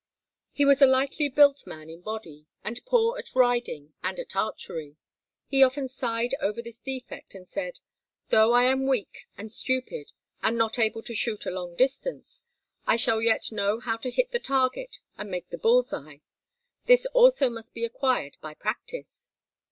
[0.51, 4.97] He was a lightly built man in body, and poor at riding and at archery.
[5.45, 7.81] He often sighed over this defect, and said,
[8.29, 10.11] "Though I am weak and stupid
[10.41, 12.41] and not able to shoot a long distance,
[12.87, 16.21] I shall yet know how to hit the target and make the bull's eye.
[16.87, 19.29] This also must be acquired by practice."